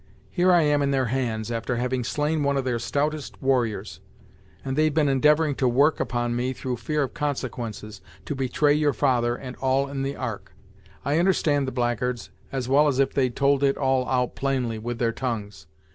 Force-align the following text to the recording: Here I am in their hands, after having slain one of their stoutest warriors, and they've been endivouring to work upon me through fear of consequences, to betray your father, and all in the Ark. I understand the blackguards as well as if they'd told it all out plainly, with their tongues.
Here 0.31 0.51
I 0.51 0.63
am 0.63 0.81
in 0.81 0.89
their 0.89 1.05
hands, 1.13 1.51
after 1.51 1.75
having 1.75 2.03
slain 2.03 2.41
one 2.41 2.57
of 2.57 2.65
their 2.65 2.79
stoutest 2.79 3.39
warriors, 3.39 3.99
and 4.65 4.75
they've 4.75 4.91
been 4.91 5.05
endivouring 5.07 5.53
to 5.57 5.67
work 5.67 5.99
upon 5.99 6.35
me 6.35 6.53
through 6.53 6.77
fear 6.77 7.03
of 7.03 7.13
consequences, 7.13 8.01
to 8.25 8.33
betray 8.33 8.73
your 8.73 8.93
father, 8.93 9.35
and 9.35 9.55
all 9.57 9.87
in 9.87 10.01
the 10.01 10.15
Ark. 10.15 10.55
I 11.05 11.19
understand 11.19 11.67
the 11.67 11.71
blackguards 11.71 12.31
as 12.51 12.67
well 12.67 12.87
as 12.87 12.97
if 12.97 13.13
they'd 13.13 13.35
told 13.35 13.61
it 13.61 13.77
all 13.77 14.09
out 14.09 14.33
plainly, 14.33 14.79
with 14.79 14.97
their 14.97 15.13
tongues. 15.13 15.67